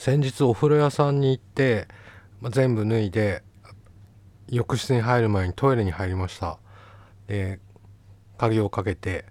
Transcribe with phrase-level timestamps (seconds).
[0.00, 1.86] 先日お風呂屋さんに行って、
[2.40, 3.42] ま、全部脱いで
[4.48, 6.58] 浴室に入る前にトイレに入りました。
[7.26, 7.60] で
[8.38, 9.26] 鍵をかけて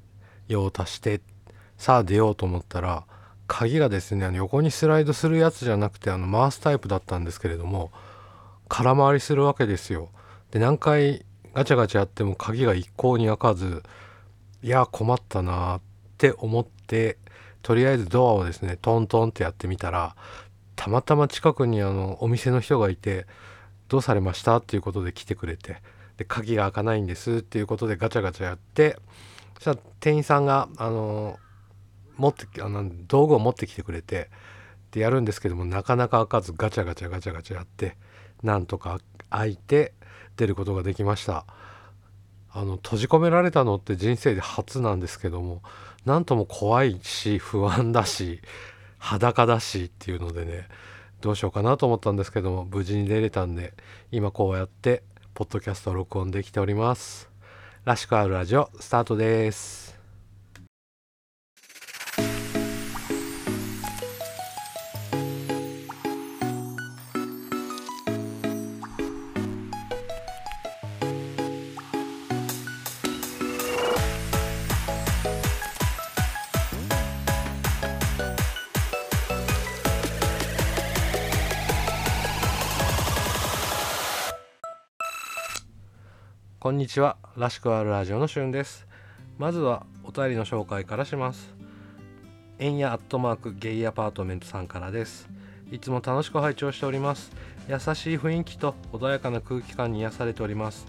[0.48, 1.22] 用を足して
[1.80, 3.06] さあ出ようと思ったら
[3.48, 7.92] 鍵がですねあの横にスライドするやつじゃなくてあの回すタイプだったんですけれども
[8.68, 10.10] 空回りするわけですよ。
[10.52, 11.26] で何回
[11.56, 13.82] ガチャガチャやっても鍵が一向に開かず
[14.62, 15.82] いや困ったなっ
[16.20, 17.18] て思って
[17.64, 20.16] とりあえずドアをですねトントンってやってみたら
[20.80, 23.28] たまたま近くにあのお店の人がいて
[23.90, 25.82] 「どうされました?」っていうことで来てくれて
[26.16, 28.98] で鍵が開かないんですっていうことでガチャガチャやって
[29.56, 31.38] そしたら店員さんがあの
[32.16, 34.30] 持ってあの道具を持ってきてくれて
[34.92, 37.98] でやるんですけどもなかなか開かずガチャガチャガチャガチャやって
[38.42, 39.94] なんとか開いて
[40.38, 41.46] 出ることができました
[42.52, 45.62] あの閉じ込められたのって人生で初なんですけども
[46.06, 48.42] なんとも怖いし不安だし
[49.00, 50.68] 裸だしっていうのでね
[51.22, 53.74] どうしようかなと思ったんですけども無事に出れたんで
[54.12, 57.30] 今こうやってポッドキャストを録音できております。
[57.86, 59.89] らしくあるラジオスタートです。
[86.80, 87.18] んにちは。
[87.36, 88.88] らしくあるラジオのしゅんです。
[89.38, 91.54] まずはお便りの紹介からします。
[92.58, 95.28] えんやアットマークゲイアパートメントさんからです。
[95.74, 97.34] いつも楽しく拝聴しております。
[97.68, 100.88] 優しい雰囲気と穏やかな空気感に癒されております。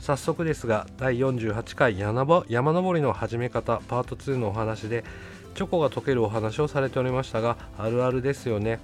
[0.00, 5.04] 早速ですが第48回山登りの始め方パート2のお話で
[5.54, 8.80] チョコが溶けるお話をされておりましたがあるあるですよね。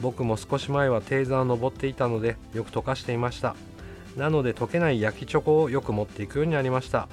[0.00, 3.56] 僕も少し前は低山を登っていたのでよく溶かしていました。
[4.16, 7.08] なので溶けない焼きチョコをよく持っていくようになりました。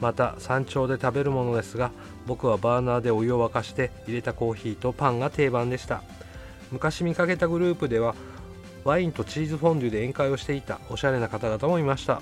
[0.00, 1.90] また山頂で食べるものですが
[2.26, 6.02] 僕はバーナーでお湯を沸かして入れたコーヒーとパンが定番でした。
[6.70, 8.14] 昔見かけたグループでは
[8.84, 12.20] ワインとチーズフォンデュで宴会をしていたおしゃれな方々もいました。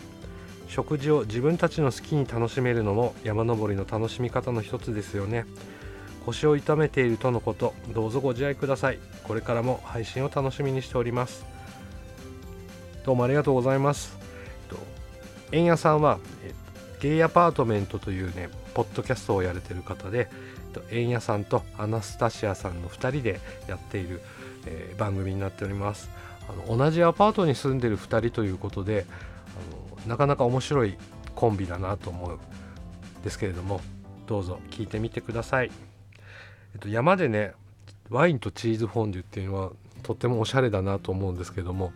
[0.69, 5.45] 食事を自分たちの好きに楽しめるのも山登りの楽しみ方の一つですよね。
[6.25, 8.99] 腰を痛めているとのことどうぞご自愛ください。
[9.25, 11.54] これからも配信を楽しみにしております。
[13.05, 14.17] どうもありがとうございます。
[15.53, 16.55] 円谷さんはえ
[17.01, 20.31] ゲイアパートメントというねポッドキャストをやれてる方で
[20.91, 24.23] 円谷さんとアナスタシアさんの2人でやっている、
[24.67, 26.09] えー、番組になっております。
[26.49, 29.05] あの同じアパートに住んでる2人ということで
[30.01, 30.97] あのなかなか面白い
[31.35, 32.39] コンビだなと思うん
[33.23, 33.83] ですけれども
[34.27, 35.71] どうぞ聞いてみてください、
[36.75, 37.53] えっと、山でね
[38.11, 39.73] ワインとチーズフォンデュっていうのは
[40.03, 41.93] とってもおしゃれだなと思うんですけども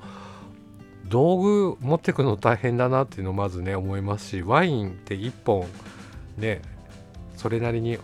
[1.09, 5.67] 道具持ってくの大変だなっていうのをまずね思いますしワインって1本
[6.37, 6.63] ね
[7.37, 7.99] それなりに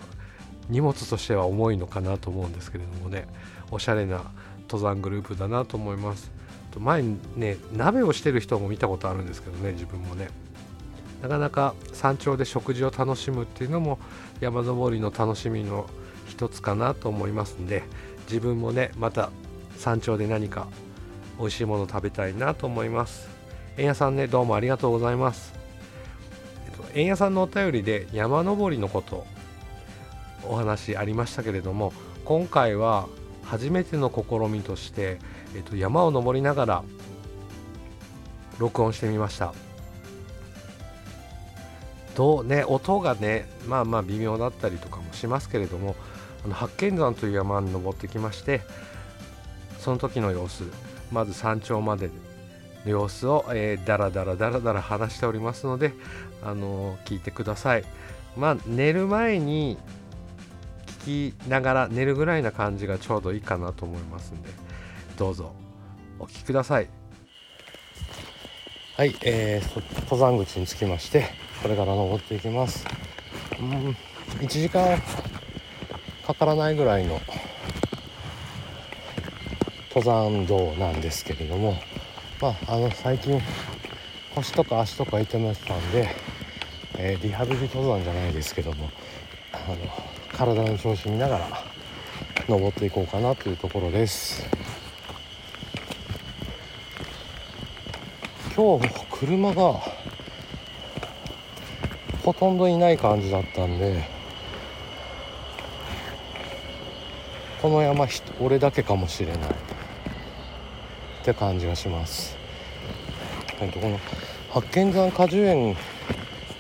[0.69, 3.26] 荷物としては重いのかなと思うんですけれどもね
[3.70, 4.22] おしゃれな
[4.62, 6.32] 登山グループだなと思います。
[6.76, 10.28] 前にね鍋をしてる人も見たことあるんですけどね自分もね。
[11.22, 13.98] なかなか山頂で食事を楽しむっていうのも
[14.41, 15.86] 山登りの楽しみの
[16.28, 17.84] 一つかなと思いますんで
[18.26, 19.31] 自分もねまた
[19.76, 20.66] 山頂で何か
[21.39, 23.28] 美味しいもの食べたいなと思います。
[23.77, 25.55] 円屋さんねどうもありがとうございます。
[26.95, 29.27] 円屋さんのお便りで山登りのこと
[30.45, 31.93] お話ありましたけれども
[32.25, 33.09] 今回は
[33.43, 35.19] 初めての試みとして、
[35.56, 36.84] えっと、山を登りながら
[38.59, 39.55] 録音してみました。
[42.15, 45.97] どうね音がねまあまあ微妙だったりとかもしますけれども
[46.45, 48.62] あの八犬山という山に登ってきまして
[49.81, 50.65] その時の様子
[51.12, 52.12] まず山頂までの
[52.84, 55.92] 様子を、えー、だらだらだらだら話しておりますので、
[56.42, 57.84] あのー、聞いてください。
[58.37, 59.78] まあ、寝る前に
[61.06, 64.50] 聞きながら寝るぐらいな感じがちょうどいいかなと思いますんで、
[65.16, 65.54] どうぞ
[66.18, 66.89] お聞きください。
[68.97, 71.27] はい、えー、登山口に着きまして、
[71.62, 72.86] これから登っていきます。
[73.59, 73.97] うん、
[74.41, 74.98] 1時間
[76.27, 77.21] かからないぐらいの
[79.95, 81.77] 登山道なんですけれども、
[82.41, 83.41] まあ、あの最近
[84.35, 86.09] 腰とか足とか痛めてたんで、
[86.99, 88.91] えー、リハビリ登山じゃないですけども
[89.53, 89.77] あの
[90.33, 91.49] 体の調子見ながら
[92.49, 94.45] 登っていこうかなというところです。
[98.57, 99.81] 今日車が
[102.25, 104.09] ほとんどいない感じだったんで
[107.63, 108.09] この山
[108.41, 109.73] 俺だけかもしれない。
[111.24, 112.36] って感じがします。
[113.59, 113.98] えっとこの？
[114.50, 115.74] 八犬山果樹園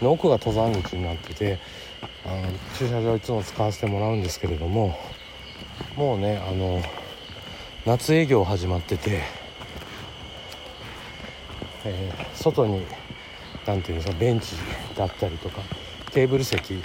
[0.00, 1.58] の奥が登山口になってて
[2.24, 4.98] あの駐車場いつも使わせてもらうんですけれども
[5.96, 6.80] もうねあの
[7.84, 9.20] 夏営業始まってて、
[11.84, 12.86] えー、外に
[13.66, 14.54] 何ていうんですかベンチ
[14.96, 15.60] だったりとか
[16.12, 16.82] テーブル席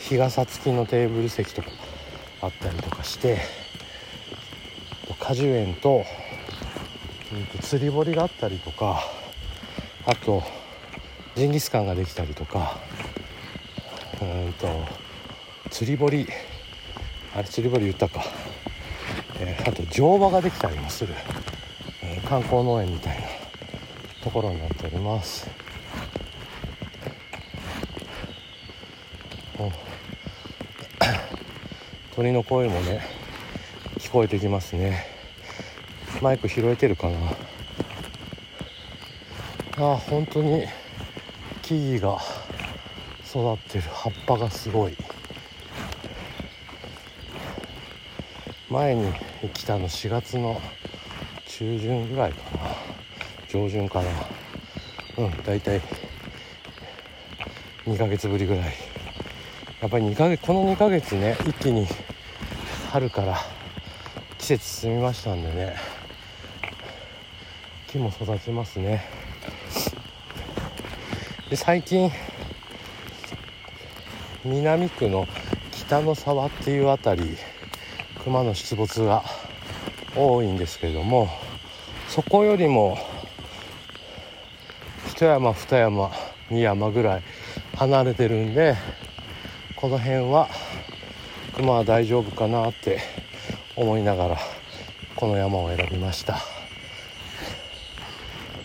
[0.00, 1.68] 日傘付きのテーブル席とか
[2.42, 3.38] あったりとかして
[5.20, 6.04] 果樹園と、
[7.38, 9.04] うん、釣り堀があったりとか
[10.04, 10.42] あと
[11.36, 12.80] ジンギスカンができたりとか
[14.20, 14.66] うんと
[15.70, 16.26] 釣り堀
[17.34, 18.24] あれ釣り堀言ったか、
[19.38, 21.14] えー、あと乗馬ができたりもする、
[22.02, 23.28] えー、観光農園みたいな
[24.24, 25.48] ところになっております。
[32.14, 33.06] 鳥の声もね
[33.98, 35.17] 聞こえてきますね。
[36.20, 37.16] マイク拾えてるかな。
[39.76, 40.66] あ本当に。
[41.62, 42.18] 木々が
[43.26, 44.96] 育ってる葉っぱがすごい。
[48.70, 49.12] 前に
[49.52, 50.60] 来たの4月の
[51.46, 52.70] 中旬ぐらいかな。
[53.48, 54.08] 上旬かな
[55.18, 55.80] うん大体
[57.84, 58.74] 2ヶ月ぶりぐらい。
[59.80, 61.86] やっぱり2ヶ月この2ヶ月ね一気に
[62.90, 63.38] 春から
[64.38, 65.87] 季節進みましたんでね。
[67.88, 69.02] 木も育ちますね。
[71.48, 72.10] で最近
[74.44, 75.26] 南区の
[75.72, 77.36] 北の沢っていう辺り
[78.22, 79.24] 熊の出没が
[80.14, 81.28] 多いんですけれども
[82.08, 82.98] そこよりも
[85.08, 86.10] 一山二山
[86.50, 87.22] 二山ぐらい
[87.76, 88.76] 離れてるんで
[89.76, 90.48] この辺は
[91.56, 93.00] 熊は大丈夫かなって
[93.76, 94.38] 思いながら
[95.16, 96.47] この山を選びました。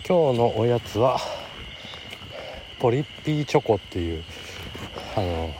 [0.06, 1.18] 今日のおやつは
[2.78, 4.22] ポリッピーチョコっていう
[5.16, 5.50] あの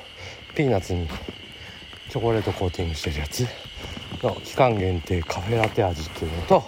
[0.54, 1.08] ピーナッツに
[2.10, 3.46] チョコレートコーティングしてるやつ
[4.22, 6.62] の期間限定カフェラテ味っていうのと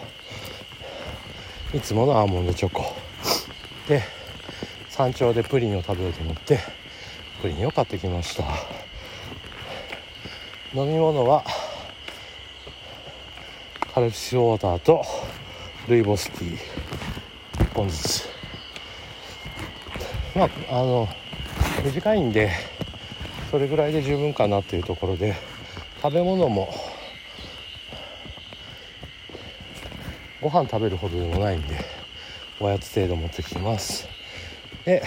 [1.75, 2.97] いつものアーモンドチョコ。
[3.87, 4.03] で
[4.89, 6.59] 山頂でプリンを食べようと思って
[7.43, 8.45] プリンを買ってきました。
[10.73, 11.45] 飲み物は
[13.93, 15.05] カルピスウォーターと
[15.89, 16.96] ルイボスティー。
[17.77, 18.29] 本ずつ。
[20.35, 21.09] まああの
[21.85, 22.51] 短いんで
[23.51, 25.35] それぐらいで十分かなっていうところで
[26.03, 26.75] 食べ物も
[30.41, 31.77] ご飯食べるほどでもないんで
[32.61, 34.09] おやつ程度持ってきます。
[34.85, 35.03] で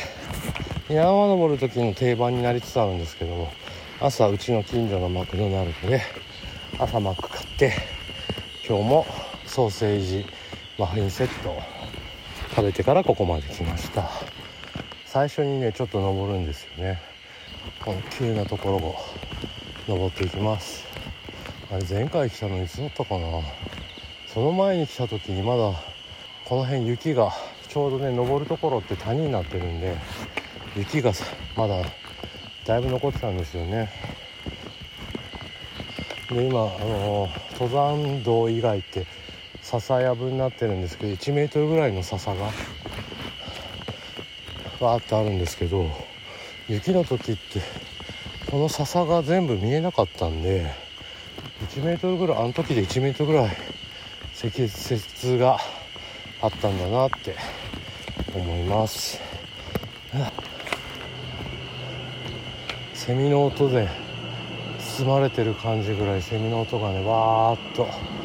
[0.89, 3.51] 山登る時の定番になりつつあるんですけども
[3.99, 6.01] 朝うちの近所のマクドナルドで
[6.77, 7.73] 朝マック買って
[8.67, 9.05] 今日も
[9.45, 10.25] ソーセージ
[10.77, 11.78] マフィンセット
[12.59, 14.09] 食べてからここまで来ました。
[15.05, 16.99] 最初にねちょっと登るんですよね。
[17.79, 18.95] この急なところを
[19.87, 20.85] 登っていきます。
[21.71, 23.27] あれ前回来たのいつだったかな。
[24.27, 25.71] その前に来た時にまだ
[26.43, 27.31] この辺雪が
[27.69, 29.95] ちょうどね登るところって谷になってるんで
[30.75, 31.13] 雪が
[31.55, 31.81] まだ
[32.65, 33.89] だいぶ残ってたんですよね。
[36.29, 39.05] で今あの登山道以外って
[39.69, 45.91] 笹やぶになってるんですけど1メートルぐらいの笹がわーってあるんですけど
[46.67, 47.61] 雪の時って
[48.49, 50.73] この笹が全部見えなかったんで
[51.71, 53.55] 1メートルぐらいあの時で1メートルぐらい
[54.33, 55.59] 積雪が
[56.41, 57.35] あったんだなって
[58.33, 59.21] 思います。
[62.95, 63.87] セミの音で
[64.79, 68.18] 包まれてる感じぐらいセミの音がねわーっと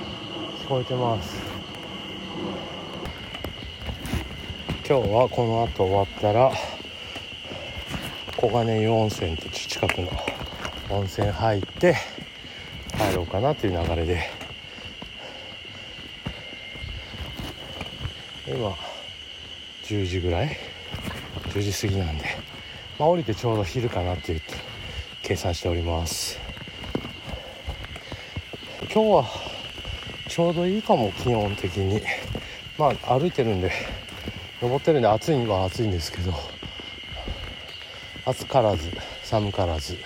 [0.64, 1.36] 聞こえてます。
[4.88, 6.50] 今日はこの後終わったら
[8.38, 10.08] 小金湯温泉って近くの
[10.88, 11.96] 温泉入って
[12.96, 14.22] 帰ろうかなという流れで。
[18.48, 18.74] 今
[19.82, 20.56] 10時ぐらい
[21.50, 22.24] ？10時過ぎなんで、
[22.98, 24.54] まあ、降りてちょうど昼かなって言って
[25.20, 26.38] 計算しております。
[28.90, 29.43] 今日は
[30.34, 32.02] ちょうどいいかも気温的に。
[32.76, 33.70] まあ歩いてるんで
[34.60, 36.34] 登ってるんで暑いは暑いんですけど
[38.26, 38.90] 暑からず
[39.22, 39.94] 寒からず。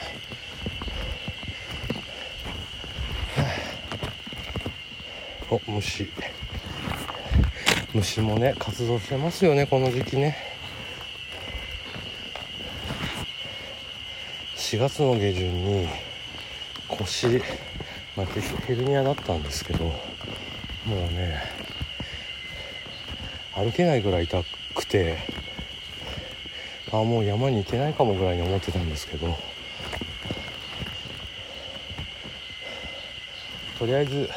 [5.49, 6.13] お虫。
[7.95, 10.37] 虫もね活動してますよねこの時期ね。
[14.59, 15.89] 4月の下旬に
[16.87, 17.41] 腰、
[18.15, 18.27] まあ、
[18.67, 20.18] ヘルニアだったんですけど
[20.89, 21.43] もうね
[23.55, 24.43] 歩けないぐらい痛
[24.75, 25.19] くて
[26.91, 29.37] あもう山に行けないかもぐらいに思ってたんですけど
[33.79, 34.31] とりあえず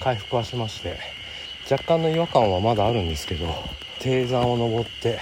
[0.00, 0.98] 回復はしまして
[1.70, 3.46] 若干の違和感はまだあるんですけど
[3.98, 5.18] 低山を登って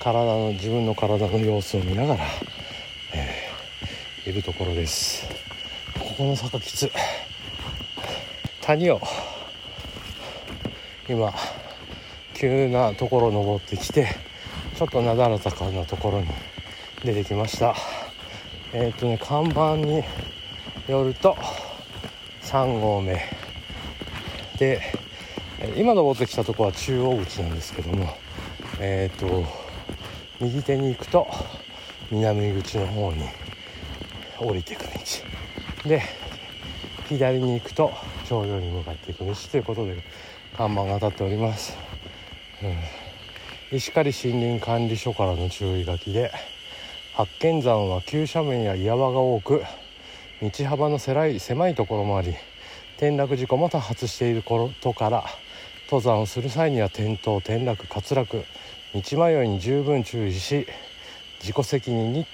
[0.00, 2.24] 体の自分の体の様子を見ながら、
[3.14, 5.28] えー、いるところです。
[5.96, 6.90] ここの坂きつ
[8.62, 9.00] 谷を
[11.08, 11.34] 今
[12.32, 14.06] 急なところ登ってきて
[14.76, 16.28] ちょっとなだらかなところに
[17.04, 17.74] 出てきました。
[18.72, 20.04] えっ、ー、とね看板に
[20.88, 21.36] よると
[22.42, 23.20] 3合目。
[24.58, 24.80] で
[25.76, 28.16] 今登ってきたとこは中央口なんですけども
[28.78, 29.44] えっ、ー、と
[30.40, 31.26] 右手に行くと
[32.12, 33.24] 南口の方に
[34.38, 34.90] 降りていく道。
[35.88, 36.00] で
[37.08, 37.92] 左に行くと
[38.32, 40.02] 頂上に向かっていく道ということで
[40.56, 41.76] 看板が立っております、
[43.70, 46.32] うん、石狩森林管理所からの注意書きで
[47.12, 49.62] 八犬山は急斜面や岩場が多く
[50.40, 52.34] 道幅の狭い狭いところもあり
[52.96, 55.24] 転落事故も多発していることから
[55.84, 58.44] 登山をする際には転倒転落滑落
[58.94, 60.66] 道迷いに十分注意し
[61.40, 62.26] 自己責任に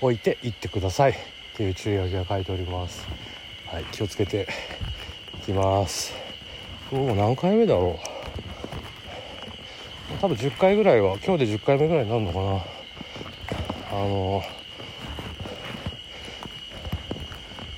[0.00, 1.12] おいて行ってください。
[1.12, 1.14] っ
[1.54, 3.06] ていう注意書きが書いております。
[3.66, 4.46] はい気をつけて
[5.42, 6.14] きます。
[6.92, 8.02] もう何回目だろう。
[10.20, 12.64] 多分10回ぐらいは今日で10回目ぐらいになるのかな。
[13.90, 14.42] あの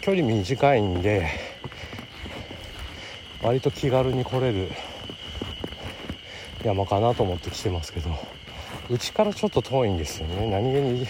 [0.02, 1.26] 距離短いんで
[3.42, 4.70] 割と気軽に来れる
[6.62, 8.10] 山かなと思って来てますけど
[8.90, 10.50] うちからちょっと遠いんですよね。
[10.50, 11.06] 何気に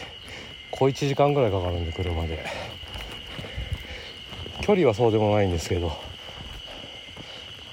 [0.71, 2.45] 小1時間ぐらいかかるんで車で。
[4.63, 5.93] 距離はそうでもないんですけど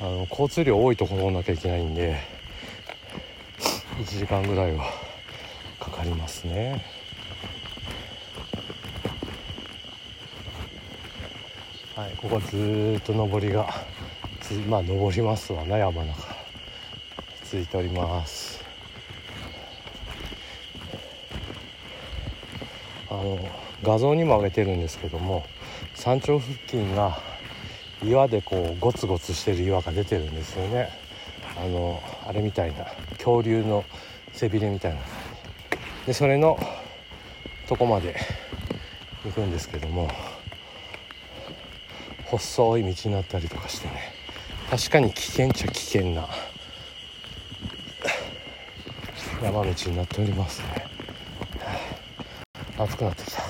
[0.01, 2.17] あの交通量多いところなきゃいけないんで
[3.99, 4.85] 1時間ぐらいは
[5.79, 6.83] かかりますね。
[11.95, 13.69] はいここはずっと上りが
[14.67, 16.35] まあ上りますわな山中。
[17.43, 18.63] 続いております。
[23.07, 23.37] あの
[23.83, 25.45] 画像にも上げてるんですけども
[25.93, 27.30] 山頂付近が
[28.03, 30.89] 岩でこうゴツゴツしてる岩が出てるんですよね。
[31.57, 33.83] あのあれみたいな恐竜の
[34.33, 35.01] 背びれみたいな。
[36.05, 36.59] でそれの
[37.67, 38.15] とこまで
[39.25, 40.09] 行くんですけども。
[42.31, 44.13] 細い道になったりとかしてね。
[44.69, 46.29] 確かに危険っちゃ危険な
[49.43, 50.85] 山道になっておりますね。
[52.77, 53.43] 暑くなってきた。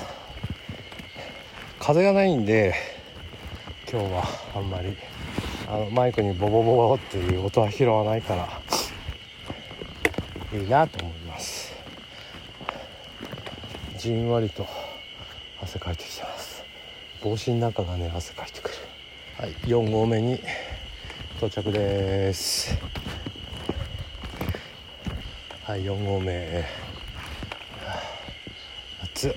[1.78, 2.74] 風がないんで
[3.92, 4.96] 今日はあんまり
[5.68, 8.48] あのマイクにボボボボっていう音は拾わないから
[10.58, 11.74] いいなと思います。
[13.98, 14.66] じんわりと
[15.60, 16.64] 汗かいてきてます。
[17.22, 18.74] 帽子の中がね汗かいてくる。
[19.36, 19.50] はい。
[19.66, 20.40] 4合目に
[21.36, 22.74] 到着です。
[25.64, 26.64] はい4合目。
[29.02, 29.34] 暑っ。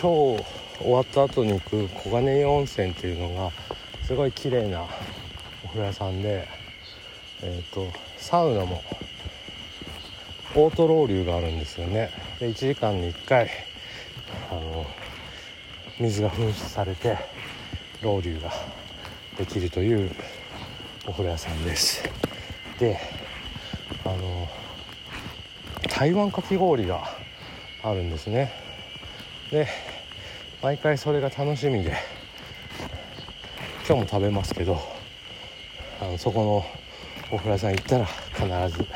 [0.00, 3.50] 今日終わった後に行く小金井温泉っていうのが
[4.04, 4.82] すごい綺麗な
[5.64, 6.48] お風呂屋さんで
[7.42, 7.86] えっ、ー、と
[8.18, 8.82] サウナも
[10.54, 12.10] オートロウリュがあるんですよね。
[12.38, 13.48] で1時間に1回
[14.50, 14.86] あの
[15.98, 17.16] 水が噴出されて
[18.02, 18.50] ロウリュが
[19.38, 20.10] できるという
[21.06, 22.02] お風呂屋さんです。
[22.78, 22.98] で
[24.04, 24.48] あの
[25.88, 27.08] 台湾かき氷が
[27.82, 28.52] あるんですね。
[29.50, 29.68] で
[30.62, 31.96] 毎回それが楽しみで
[33.84, 34.78] 今日も食べますけど
[36.00, 38.86] あのそこのお風呂屋さん行ったら必ず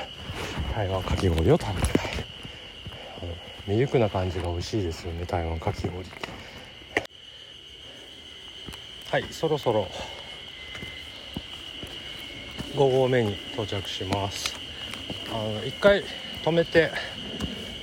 [0.73, 2.25] 台湾かき氷を食べて帰る
[3.67, 6.07] ミルクな感じが美味しいですよね台湾かき氷
[9.11, 9.89] はいそろそろ
[12.77, 14.55] 5合目に到着します。
[15.33, 16.05] あの1回
[16.45, 16.91] 止めて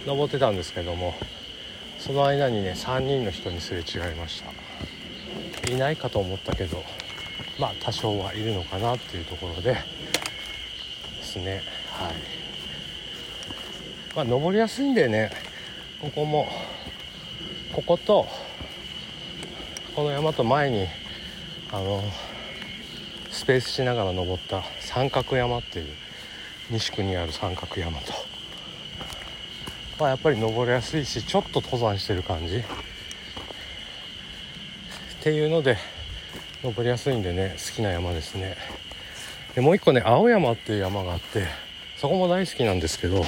[0.05, 1.15] 登ってたんですけども
[2.05, 5.71] その間にね3人の人にすれ違いました。
[5.71, 6.83] いないかと思ったけど
[7.57, 9.79] まあ多少はいるのかなっていうところでで
[11.21, 11.61] すね。
[11.91, 12.13] はい。
[14.13, 15.31] まあ登りやすいんでね
[16.01, 16.49] ここも
[17.71, 18.27] ここと
[19.95, 20.87] この山と前に
[21.71, 22.03] あの
[23.31, 25.87] スペースしながら登った三角山っていう
[26.69, 28.11] 西区にある三角山と
[29.99, 32.57] まあ、やっぱり登りやすいしちょっと登山してる感じ。
[32.57, 32.61] っ
[35.21, 35.77] ていうので
[36.63, 38.57] 登りやすいんでね好きな山ですね。
[39.55, 41.47] でもう一個ね青山っていう山があって
[41.97, 43.23] そこも大好きなんですけど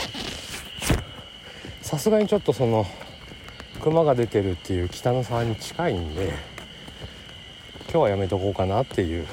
[1.81, 2.85] さすがにちょっとその
[3.81, 6.33] 熊が出てるっていう北の沢に近いんで
[7.83, 9.27] 今日はやめとこうかなっていう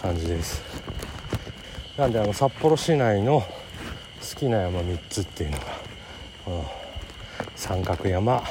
[0.00, 0.62] 感じです。
[1.96, 3.46] なんであの札幌市内の好
[4.38, 5.87] きな山3つっていうのが
[7.56, 8.42] 三角山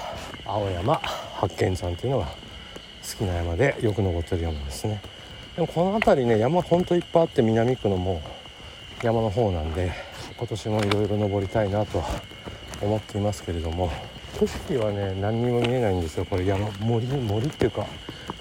[0.46, 2.32] 青山八犬山っていうのが好
[3.18, 5.02] きな山でよく登ってる山ですね。
[5.56, 8.22] でもこの辺りね山ほんといっぱいあって南区のも
[9.04, 9.92] う山の方なんで
[10.38, 12.04] 今年もいろいろ登りたいなと
[12.82, 13.92] 思っていますけれども
[14.40, 16.70] 景色はね何にも見えないんですよこれ山。
[16.80, 17.88] 森森っていうか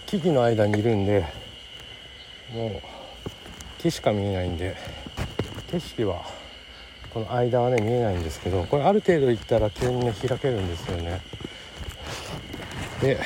[0.07, 1.25] 木々の間にいるんで
[2.53, 2.73] もう
[3.79, 4.77] 木しか見えないんで
[5.71, 6.23] 景色は
[7.17, 11.23] この間はね見えないんですけどこれある程度行ったら急にね開けるんですよね。
[13.01, 13.19] で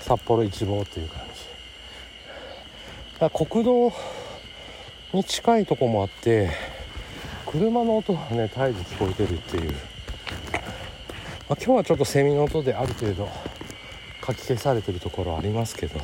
[0.00, 3.18] 札幌一望っていう感じ。
[3.18, 3.90] だ国道
[5.14, 6.50] に近いとこもあって
[7.46, 13.26] 車の音がね絶えず聞こえてるっていう、まあ、今日はちょっとセミの音である程度
[14.20, 15.98] かき消されてるところありますけど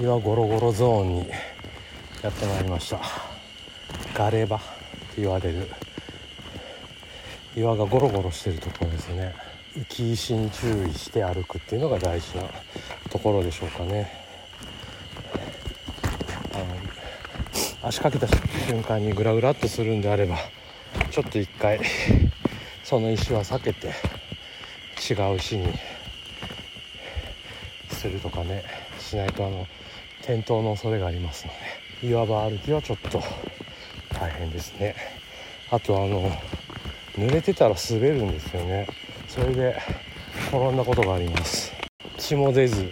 [0.00, 1.26] 岩ゴロゴロゾーンに
[2.22, 3.33] やってまいりました。
[4.14, 5.68] ガレ場って言われる。
[7.56, 9.34] 岩がゴロゴロしてるところですね。
[9.76, 12.44] 浮き石に注意して歩くっていうのが大事な
[13.10, 14.24] ところでしょうかね。
[17.86, 18.26] 足かけた
[18.66, 20.38] 瞬間にグラグラっとするんであれば
[21.10, 21.78] ちょっと一回
[22.82, 23.88] その石は避けて
[25.12, 25.66] 違う石に
[27.90, 28.64] するとかね
[28.98, 29.66] しないとあの
[30.22, 31.52] 転倒の恐れがありますの
[32.00, 33.22] で岩場歩きはちょっと
[34.24, 34.96] 大変ですね。
[35.70, 36.30] あとあの
[37.14, 38.86] 濡れてたら滑るんですよね。
[39.28, 39.76] それで
[40.48, 41.70] 転んだことがあります。
[42.16, 42.90] 血も出ず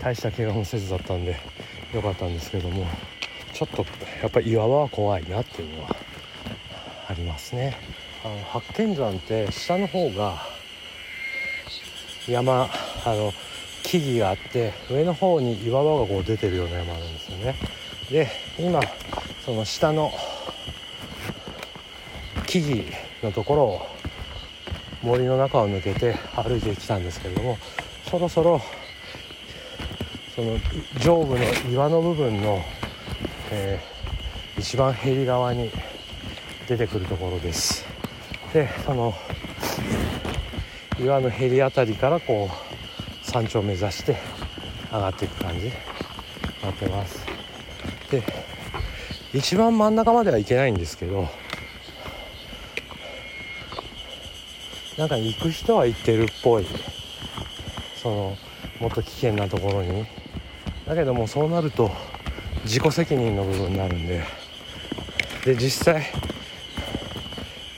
[0.00, 1.36] 大した怪我もせずだったんで
[1.94, 2.84] 良かったんですけども
[3.52, 3.86] ちょっと
[4.20, 5.96] やっぱり岩場は怖いなっていうのは
[7.08, 7.76] ありますね。
[8.24, 10.42] あの八犬山って下の方が
[12.26, 12.68] 山
[13.04, 13.32] あの
[13.84, 17.54] 木々があって上の方に岩場がこう出てるような山なんですよね。
[18.10, 18.80] で今
[19.46, 20.12] その下の
[22.52, 22.84] 木々
[23.22, 23.86] のところを
[25.02, 27.56] 森の中を抜けて歩いてきたんですけれども
[28.10, 28.60] そろそろ
[30.36, 30.58] その
[31.00, 32.60] 上部の岩の部分の、
[33.50, 35.70] えー、一番へり側に
[36.68, 37.86] 出てくるところです。
[38.52, 39.14] でその
[41.00, 44.18] 岩のへり辺りからこう山頂を目指して
[44.92, 45.72] 上がっていく感じに
[46.62, 47.24] なってます。
[48.10, 48.22] で
[49.32, 51.30] 一番真ん中までは行けないんですけど
[55.02, 56.66] なんか行く人は行ってるっぽい。
[58.00, 58.36] その
[58.78, 60.06] もっと危険なところに。
[60.86, 61.90] だけどもそうなると
[62.62, 64.22] 自己責任の部分になるんで。
[65.44, 66.04] で実際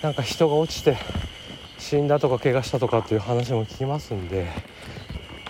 [0.03, 0.99] なんか人が落ちて
[1.79, 4.47] 死んだとか怪我したとかっていう話も聞きますんで。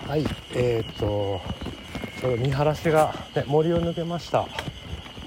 [0.07, 1.41] はいえー、っと
[2.21, 4.47] ちょうど見晴らしが、ね、森を抜けました。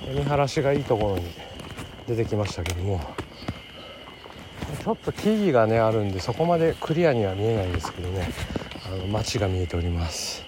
[0.08, 1.26] 見晴らしがいいところに
[2.06, 3.17] 出てきましたけども。
[4.88, 8.30] ちょっと木々がねあるんでそこまでクリアには見えないんですけどね。
[8.86, 10.46] あの街が見えております。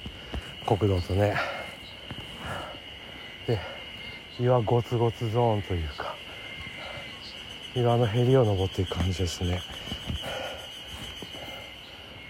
[0.67, 1.37] 国道とね。
[3.47, 3.59] で
[4.39, 6.15] 岩ゴツゴツゾーンというか
[7.75, 9.61] 岩のへりを登っていく感じですね。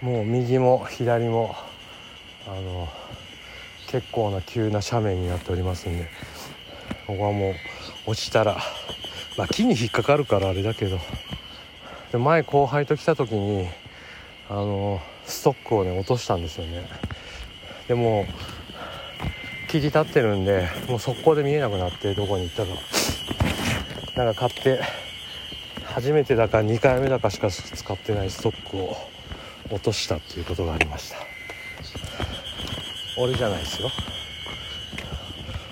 [0.01, 1.55] もう右も左も
[2.45, 2.89] あの
[3.87, 6.09] 結構な急な斜面になっておりますんで
[7.07, 7.55] ここはもう
[8.07, 8.57] 落ちたら
[9.37, 10.99] まあ木に引っかかるからあれだけど
[12.11, 13.67] で前後輩と来た時に
[14.49, 16.85] あのストックをね落としたんですよね。
[17.87, 18.25] でも
[19.69, 22.71] 切り立ってるんでもう速攻で見えなくなってどこに行ったか。
[24.17, 24.81] なんか買って
[25.85, 28.97] 初めてだか2回目だかしか使ってないストックを
[29.69, 31.17] 落としたっていうことがありました。
[33.17, 33.89] 俺じゃないですよ。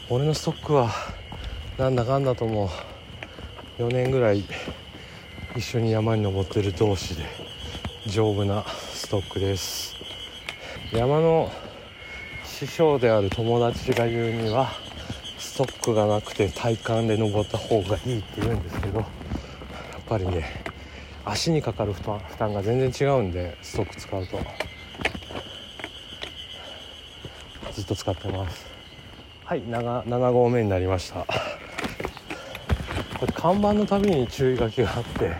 [0.09, 0.89] 俺のストックは
[1.77, 2.69] なんだかんだとも
[3.79, 4.43] う4年ぐらい
[5.55, 7.25] 一緒に山に登ってる同士で
[8.07, 9.95] 丈夫なストックです。
[10.93, 11.51] 山の
[12.45, 14.69] 師匠である友達が言うには
[15.37, 19.07] ストックがなくて体幹で登った方がいいって言うんですけどやっ
[20.07, 20.63] ぱりね
[21.25, 24.39] 足にかかる負担負担が全然違うんでストック使うと。
[27.73, 28.65] ずっと使ってます。
[29.45, 31.25] はい 7, 7合目になりました。
[33.27, 35.35] 看板のたびに注意書きがあって、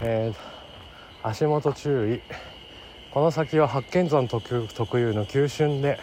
[0.00, 2.20] えー、足元注意。
[3.10, 6.00] この先は八犬山特有の急峻で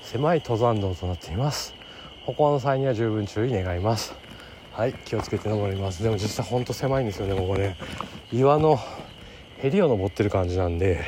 [0.00, 1.74] 狭い登山道となっています。
[2.24, 4.14] 歩行の際には十分注意願います。
[4.72, 6.02] はい気をつけて登ります。
[6.02, 7.76] でも実際ほんと狭いんですよねここね。
[8.32, 8.78] 岩の
[9.58, 11.04] へりを登ってる感じなんで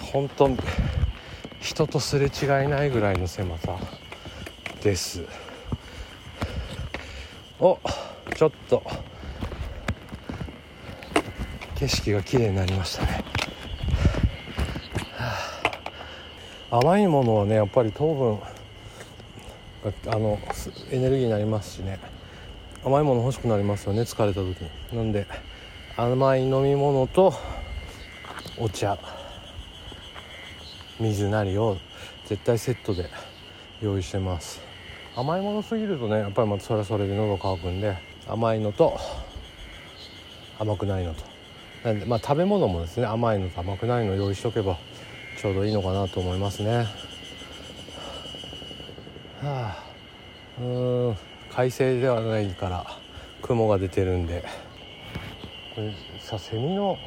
[0.00, 0.48] 本当
[1.60, 3.76] 人とすれ違いないぐらいの狭さ
[4.82, 5.26] です。
[7.58, 7.78] おっ
[8.34, 8.82] ちょっと。
[11.76, 13.22] 景色が綺麗になりましたね、
[16.70, 18.40] 甘いものはねやっぱり糖分
[20.10, 20.38] あの
[20.90, 21.98] エネルギーになりますしね。
[22.82, 24.58] 甘いもの欲しくなりますよね疲れた時。
[24.90, 25.26] になんで
[25.98, 27.34] 甘い飲み物と
[28.58, 28.98] お茶。
[30.98, 31.76] 水なりを
[32.24, 33.10] 絶対セットで
[33.82, 34.62] 用意してます。
[35.14, 38.98] 甘いものすぎるとねやっぱりまたそれはそれで喉乾くんで甘いのと
[40.58, 41.22] 甘くないのと。
[41.84, 44.78] なんでまあ食べ物もですね甘いのと甘くないの用意しとけば
[45.40, 46.86] ちょうどいいのかなと思いますね。
[49.42, 49.84] はあ
[50.60, 51.16] うん
[51.50, 52.86] 快晴ではないから
[53.42, 54.44] 雲が出てるんで。
[55.74, 56.98] これさセミの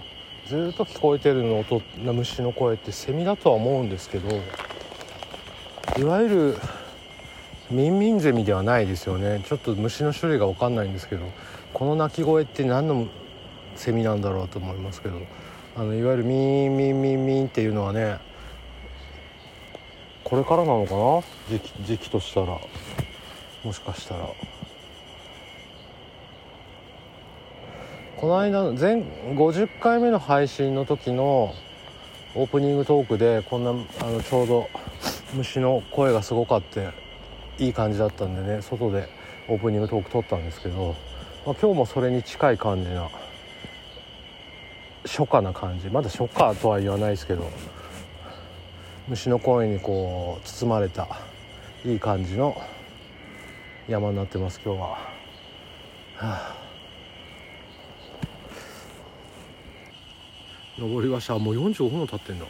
[0.48, 4.30] ずっと聞こえてるの音虫の声ってセミだとは思うんですけど
[5.98, 6.58] いわゆる
[7.72, 9.44] ミンミンゼミではないですよね。
[9.46, 11.26] ちょっと虫の種類が分かんないんですけど
[11.74, 13.08] この鳴き声って何の
[13.76, 15.22] セミなんだろうと思いますけど
[15.76, 18.18] あのいわゆるミンミンミンミンっていうのはね
[20.24, 21.60] これからなのかな？
[21.60, 22.58] 時期時期としたら。
[23.64, 24.30] もしかしたら。
[28.18, 28.96] この間前
[29.36, 31.54] 50回目の配信の時の
[32.36, 33.74] オープニングトークでこんなあ
[34.06, 34.70] のちょうど
[35.34, 36.90] 虫の声がすごかって
[37.60, 39.10] いい感じだったんでね外で
[39.48, 40.96] オープニングトーク撮ったんですけど、
[41.46, 43.10] まあ、今日もそれに近い感じな
[45.06, 45.88] 初夏な感じ。
[45.88, 47.50] まだ初夏とは言わないですけど
[49.08, 51.08] 虫の声にこう包まれた
[51.84, 52.62] いい感じの
[53.88, 54.88] 山になってます今日は。
[54.88, 54.98] は
[56.18, 56.56] あ。
[60.78, 62.46] 登りましたもう45分も経ってんだ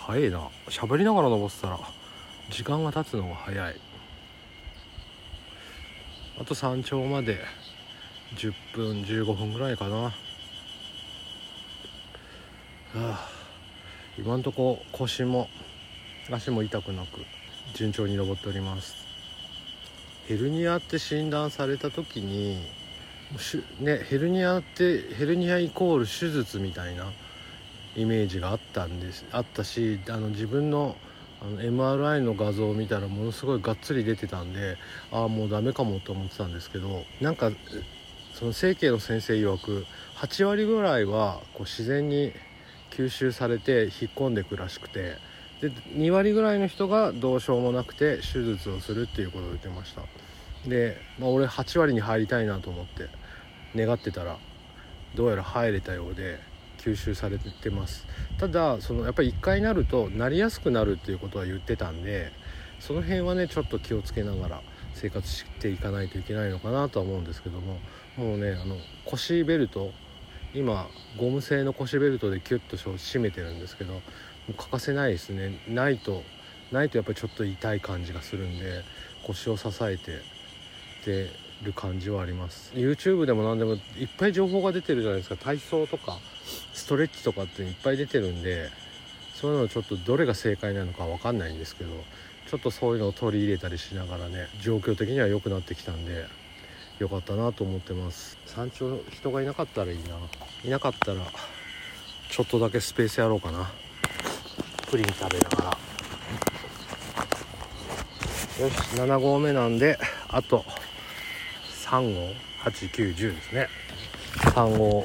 [0.00, 0.48] 早いな。
[0.68, 1.78] 喋りながら登ってたら
[2.50, 3.91] 時間が経つのが早い。
[6.40, 7.38] あと山頂まで。
[8.36, 9.96] 10分15分ぐらいかな。
[9.96, 10.12] は
[12.94, 13.28] あ。
[14.18, 15.48] 今んとこ腰も
[16.30, 17.20] 足も痛くなく
[17.74, 18.94] 順調に登っております。
[20.26, 22.58] ヘルニアって診断された時に
[23.80, 27.12] ねヘルニアってヘルニアイコール手術みたいな
[27.96, 30.96] イメージがあったんですあったしあの自分の
[31.42, 34.76] あの MRI の画像を見たらものすごいがっつり出てたんで
[35.10, 37.50] ああもうダメかもと思ってたんですけどなんか
[38.34, 39.84] その整形の先生曰く
[40.16, 42.32] 8割ぐらいはこう自然に
[42.90, 45.16] 吸収されて引っ込んでくらしくて
[45.60, 50.02] で2割ぐらいの人がどうしようもなくて手術をするっていうことを言ってました。
[50.68, 53.08] で、まあ、俺8割に入りたいなと思って
[53.74, 54.38] 願ってたら
[55.14, 56.40] どうやら入れたようで
[56.84, 58.06] 吸収されてます。
[58.38, 62.32] ただそのやっぱり1回なるとなりやすくなるっていうことは言ってたんで
[62.80, 64.62] その辺はねちょっと気をつけながら
[64.94, 67.78] 生活していかないといけないのかなとは思うんですけども
[68.16, 69.92] もうねあの腰ベルト
[70.54, 74.00] 今ゴム製の腰ベルトでキュッと締めてるんですけども
[74.50, 75.60] う欠かせないですね。
[75.68, 76.22] ないと
[76.72, 78.82] ないとやっぱりちょっと痛い感じがするんで
[79.24, 80.20] 腰を支えて
[81.06, 81.30] で
[81.62, 82.72] る感じはあります。
[82.74, 85.36] YouTube でも何でもいっぱい情報が出てるじゃないですか。
[85.36, 86.18] 体操とか
[86.72, 88.70] ストレッチとかっていっぱい出てるんで
[89.34, 91.90] そういうのちょっとどれが正解なのか分かんないんですけど
[92.48, 96.26] ちょっとそういうのを取り入れたりしながらね状況的には良くなってきたんで
[96.98, 98.38] 良かったなと思ってます。
[98.46, 100.16] 山頂人がいなかったらいいな。
[100.64, 101.20] いなかったら
[102.30, 103.72] ちょっとだけスペースやろうかな。
[104.88, 105.78] プリン食べながら。
[108.64, 110.64] よし7合目なんであと
[111.86, 113.68] 3号8910ですね。
[114.54, 115.04] 3号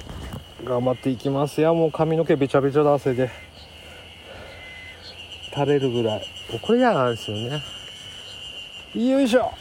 [0.63, 1.62] 頑張っていきます。
[1.62, 3.30] よもう髪の毛べちゃべちゃだ汗で。
[5.54, 6.28] 垂れるぐらい。
[6.62, 7.62] これ嫌なんですよね。
[8.96, 9.52] よいしょ。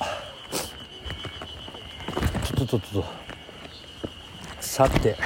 [2.56, 3.04] ちょっとちょっと
[4.60, 5.16] さて。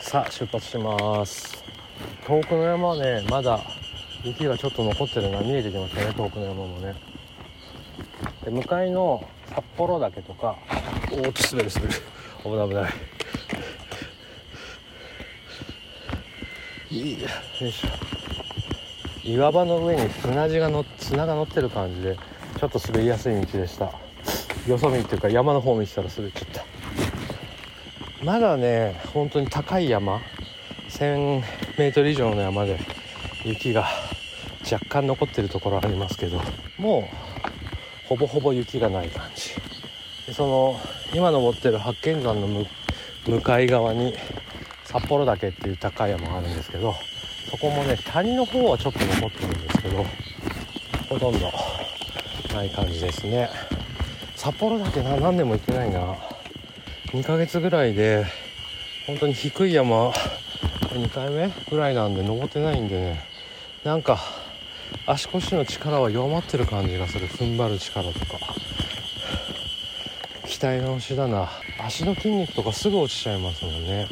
[0.00, 1.64] さあ出発します。
[2.26, 3.60] 遠くの山はねまだ
[4.22, 6.94] 雪がちょっと残ってるのが見えてきますね遠くの山もね。
[8.44, 10.56] で向かいの札幌岳とか
[11.14, 11.92] おっと滑る滑る
[12.42, 12.92] 危ない危ない。
[16.90, 17.22] いい。
[17.22, 17.28] よ
[17.68, 17.88] いしょ
[19.22, 22.18] 岩場の上に砂地がの砂が乗ってる感じで
[22.58, 23.92] ちょっと滑りやすい道でした。
[24.66, 26.64] よそ見っていうか山の方見てたら滑っちゃった。
[28.24, 30.20] まだね本当に高い山。
[30.88, 32.78] 1000m 以上の山で
[33.44, 33.86] 雪が
[34.70, 36.40] 若干残ってるところありますけど
[36.78, 37.08] も
[38.04, 39.50] うほぼほぼ雪がない感じ。
[40.26, 40.80] でその
[41.14, 42.66] 今登ってる八犬山の
[43.26, 44.14] 向かい側に
[44.84, 46.92] 札幌岳っていう高い山があるんですけど
[47.50, 50.04] そこもね谷の方はちょっと残ってるんですけど
[51.08, 51.52] ほとんど
[52.52, 53.48] ない感じですね。
[54.34, 56.16] 札幌岳な何年も行ってないな
[57.12, 58.26] 2ヶ月ぐらいで
[59.06, 63.24] 本当に低い山2回目ぐらいなんで登ってないんでね
[63.84, 64.18] なんか
[65.06, 67.28] 足腰の力は弱まってる感じがする。
[67.28, 68.73] 踏ん張る力とか。
[70.64, 71.50] 鍛え直しだな。
[71.78, 74.08] 足の筋肉とかすぐ落ちちゃいますもんね。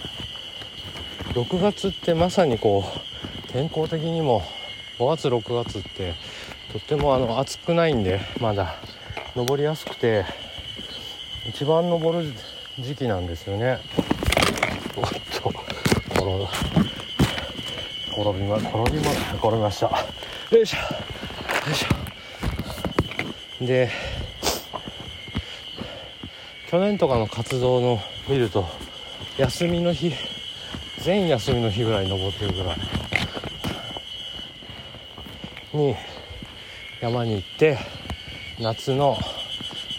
[1.32, 4.42] 6月ってまさにこう天候的にも
[4.98, 6.12] 5月6月って
[6.70, 8.74] とってもあの暑くないんでまだ
[9.34, 10.26] 登りやすくて
[11.48, 12.30] 一番登る
[12.78, 13.78] 時期なんですよね。
[14.94, 15.04] おっ
[15.40, 15.48] と
[16.10, 16.26] 転
[18.20, 19.86] 転びま転びま転びました。
[20.50, 20.84] よいしょよ
[21.70, 23.64] いしょ。
[23.64, 23.88] で
[26.72, 28.64] 去年とかの活動の見ると
[29.36, 30.10] 休みの日
[31.00, 32.78] 全休みの日ぐらい登ってるぐらい
[35.74, 35.94] に
[37.02, 37.76] 山に行って
[38.58, 39.18] 夏の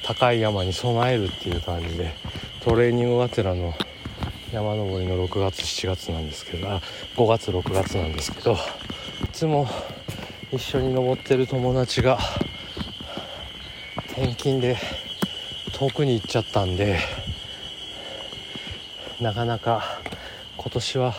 [0.03, 2.15] 高い山に備えるっていう感じで
[2.63, 3.75] トレーニングがてらの
[4.51, 6.81] 山登りの6月7月なんですけどあ
[7.15, 8.57] 5月6月なんですけどい
[9.31, 9.67] つも
[10.51, 12.17] 一緒に登ってる友達が
[14.15, 14.75] 転勤で
[15.83, 16.97] 遠くに行っちゃったんで
[19.19, 19.99] なかなか
[20.55, 21.13] 今年は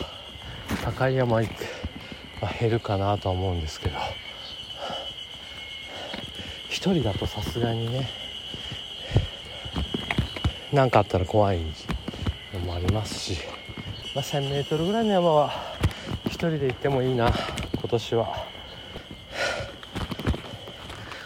[0.83, 1.53] 高い山行く、
[2.41, 3.97] まあ、減るかなとは思うんですけど
[6.67, 8.09] 一人だとさすがにね
[10.73, 11.59] 何かあったら怖い
[12.51, 13.37] のもありますし、
[14.15, 15.51] まあ、1000m ぐらいの山は
[16.25, 17.31] 一人で行ってもいいな
[17.77, 18.47] 今年は。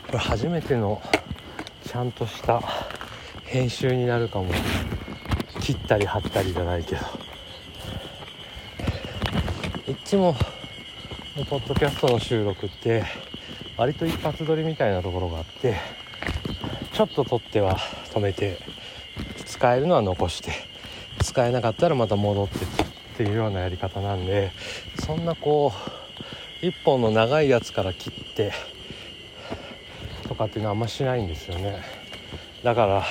[0.08, 1.02] これ初めての
[1.86, 2.62] ちゃんとした
[3.50, 4.54] 編集になるかも。
[5.60, 7.02] 切ったり貼ったりじゃないけど。
[9.88, 10.36] いつも
[11.50, 13.04] ポッドキャストの収録って
[13.76, 15.78] 割と一発撮りみたいなところがあって
[16.94, 17.76] ちょっと撮っては
[18.14, 18.60] 止めて
[19.46, 20.52] 使えるのは残して
[21.24, 22.68] 使えなかったらまた戻ってっ
[23.18, 24.52] ていうようなやり方なんで
[25.04, 25.74] そんなこ
[26.62, 28.52] う一本の長いやつから切って
[30.28, 31.82] とかっていうのはあんましないんですよね。
[32.64, 33.06] だから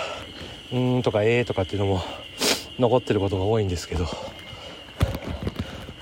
[0.72, 2.02] うんとかええー、とかっていうのも
[2.78, 4.07] 残ってることが多いんですけど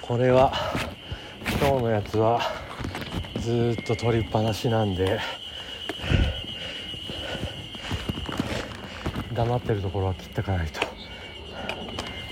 [0.03, 0.53] これは
[1.61, 2.41] 今日のやつは
[3.41, 5.21] ずっと取りっぱなしなんで
[9.33, 10.81] 黙ってるところは切ってかないと。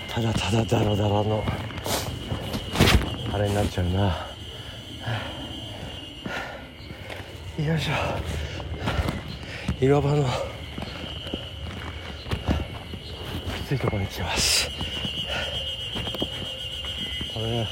[0.09, 1.44] ただただダラダラの
[3.33, 4.27] あれになっちゃうな。
[7.64, 7.92] よいしょ。
[9.85, 10.29] 岩場のき
[13.64, 14.71] ついところに来ます。
[17.33, 17.67] これ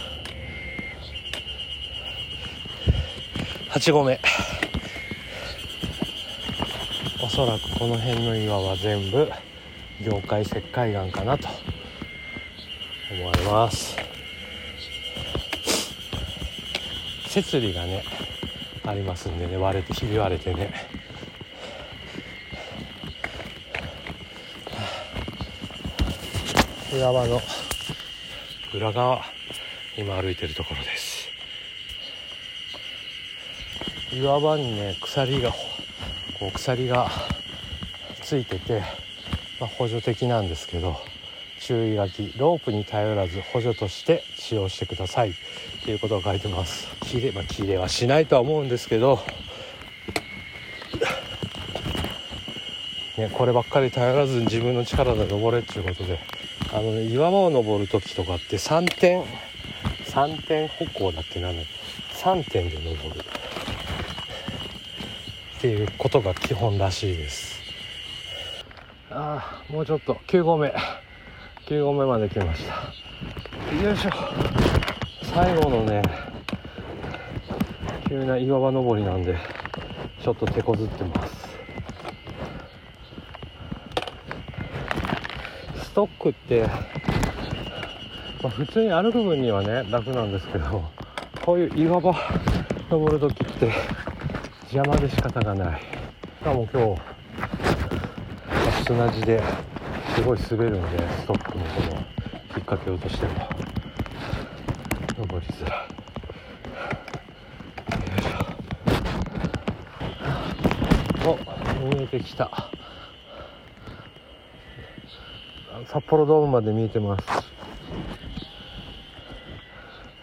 [3.71, 4.21] 8合目。
[7.23, 9.31] おそらくこの辺の岩は全部
[10.05, 11.49] 業界石灰岩かなと
[13.11, 13.97] 思われます。
[17.29, 18.05] 設備がね
[18.85, 20.92] ありますんでね割れてひび割れてね。
[26.95, 27.41] 岩場の。
[28.75, 29.25] 裏側。
[29.97, 31.29] 今歩いてるところです。
[34.13, 35.53] 岩場にね鎖が
[36.39, 37.11] こう鎖が
[38.21, 38.83] ついてて、
[39.59, 40.99] まあ、補助的なんですけど
[41.61, 42.35] 注意書き。
[42.37, 45.31] ロープに頼らず補助として使用してください。
[45.31, 45.35] っ
[45.85, 46.89] ていうことが書いてます。
[47.07, 49.25] 切れ,、まあ、切れはしないとは思うんですけど、
[53.17, 56.19] ね、こればっかり頼らず自分の力で登れっていうことで
[56.73, 59.25] あの、岩場を登る時とかって3点
[60.07, 63.21] 3点歩行だっけな3点で登る。
[65.59, 67.61] っていうことが基本らしいです。
[69.11, 70.15] ああもうちょっと。
[70.27, 70.75] 9合目。
[71.67, 72.75] 9合目まで来ました。
[73.83, 74.11] よいしょ。
[75.35, 76.03] 最後のね
[78.09, 79.37] 急な岩場登りなんで
[80.23, 81.42] ちょっと手こずってます。
[85.93, 86.63] ストックって、
[88.43, 90.83] まあ、普通に歩く分にはね楽なんですけど
[91.45, 92.15] こういう岩場
[92.89, 93.71] 登る時って
[94.73, 95.87] 邪魔で仕方がないし
[96.43, 97.03] かも今日、
[98.71, 99.43] あ、砂地で
[100.17, 102.05] すごい滑るんでストックのこの引っ
[102.61, 103.51] 掛けようとしても
[105.19, 105.89] 登りづらい。
[111.27, 111.37] お
[111.95, 112.71] 見えてきた。
[115.93, 117.27] 札幌ドームまで見えてます。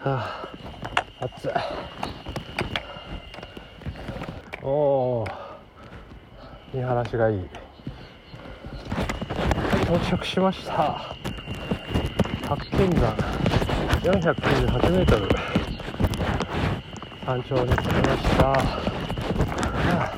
[0.02, 0.48] あ
[1.20, 1.48] 暑い。
[4.62, 5.26] おお
[6.74, 7.38] 見晴らしがいい。
[9.84, 11.14] 到着しました。
[12.48, 13.14] 八犬山。
[14.02, 15.28] 498メートル。
[17.24, 18.54] 山頂に着きました、は
[20.00, 20.12] あ、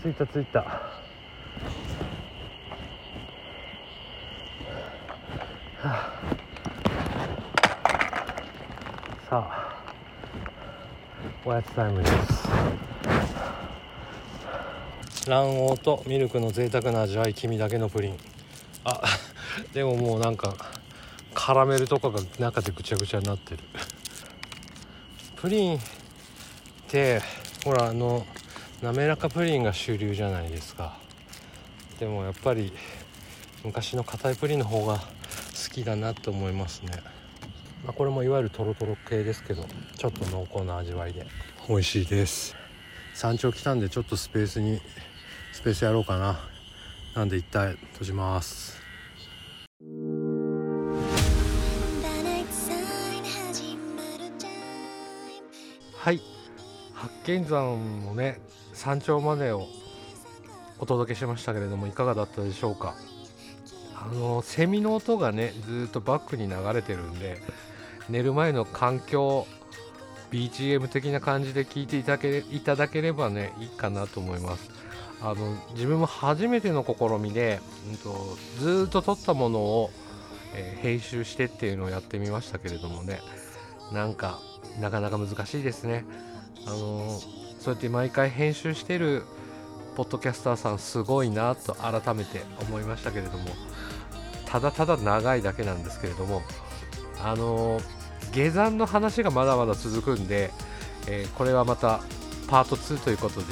[0.00, 0.92] 着いた着いたは
[5.82, 6.12] あ、
[9.28, 9.82] さあ
[11.44, 12.48] おやつタイムです。
[15.26, 18.18] 卵黄とミルクの贅沢な味わい黄身だけのプリン。
[18.84, 19.02] あ
[19.72, 20.54] でももうなんか
[21.34, 23.60] カラメルとかが中でぐちゃぐちゃになってる。
[25.36, 25.80] プリンっ
[26.88, 27.22] て
[27.64, 28.26] ほらあの
[28.82, 30.96] 滑らかプリンが主流じゃないですか。
[32.00, 32.72] でもやっぱり
[33.64, 35.04] 昔の硬いプリンの方が好
[35.72, 36.92] きだなって思いますね、
[37.84, 39.64] まあ、これもいわゆるトロトロ系ですけど
[39.96, 41.26] ちょっと濃厚な味わいで。
[41.68, 42.54] 美味しいです。
[43.14, 44.80] 山頂来たんでちょっとスペースに
[45.52, 46.38] スペースやろうかな。
[47.14, 48.78] なんで一体閉じます。
[55.96, 56.20] はい。
[56.94, 58.40] 八犬山のね
[58.72, 59.66] 山頂までを
[60.78, 62.94] お届けしましたけれどもいかがだったでしょうか？
[64.00, 67.40] あのセミの音がねずっとバックに流れてるんで
[68.08, 69.46] 寝る前の環境
[70.30, 74.70] BGM 的な感じで聞いていただけいただければねいいかなと思います。
[75.20, 79.90] あの自分も初めての試みで、うんと、ずっと撮ったものを、
[80.54, 83.20] えー、編集してっていうのをやってみましたけれどもね
[83.92, 84.38] なんか
[84.80, 86.04] なかなか難しいですね。
[86.66, 87.18] あの
[87.58, 89.24] そうやって毎回編集してる
[89.96, 93.46] ポッドキャスターさんすごいなと改めて思いましたけれども
[94.48, 96.42] ただただ長いだけなんですけれども
[97.22, 97.80] あの
[98.32, 100.50] 下山の話がまだまだ続くんで、
[101.06, 102.00] えー、これはまた
[102.48, 103.46] パート2ということで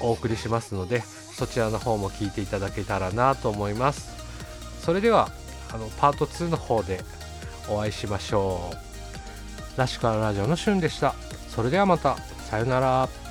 [0.00, 4.14] お送りしますのでそちらの方も聞いていただけたらなと思います。
[4.80, 5.30] それでは
[5.72, 7.00] あのパート2の方で
[7.68, 8.70] お会いしましょ
[9.76, 9.78] う。
[9.78, 11.14] らしくあるラジオのしゅんでした。
[11.48, 12.16] それではまた。
[12.50, 13.23] さようなら。